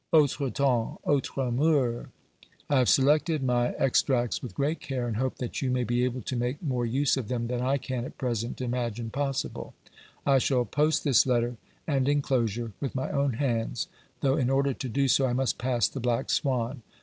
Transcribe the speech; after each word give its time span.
Autres 0.11 0.51
temps, 0.55 0.99
autres 1.05 1.51
moeurs. 1.53 2.07
I 2.71 2.79
have 2.79 2.89
selected 2.89 3.43
my 3.43 3.73
extracts 3.73 4.41
with 4.41 4.55
great 4.55 4.79
care, 4.79 5.07
and 5.07 5.17
hope 5.17 5.35
that 5.35 5.61
you 5.61 5.69
may 5.69 5.83
be 5.83 6.03
able 6.05 6.23
to 6.23 6.35
make 6.35 6.59
more 6.59 6.87
use 6.87 7.17
of 7.17 7.27
them 7.27 7.45
than 7.45 7.61
I 7.61 7.77
can 7.77 8.03
at 8.03 8.17
present 8.17 8.61
imagine 8.61 9.11
possible. 9.11 9.75
I 10.25 10.39
shall 10.39 10.65
post 10.65 11.03
this 11.03 11.27
letter 11.27 11.55
and 11.85 12.09
enclosure 12.09 12.71
with 12.79 12.95
my 12.95 13.11
own 13.11 13.33
hands, 13.33 13.87
though 14.21 14.37
in 14.37 14.49
order 14.49 14.73
to 14.73 14.89
do 14.89 15.07
so 15.07 15.27
I 15.27 15.33
must 15.33 15.59
pass 15.59 15.87
the 15.87 15.99
Black 15.99 16.31
Swan. 16.31 16.81